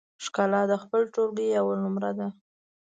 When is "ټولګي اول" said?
1.13-1.77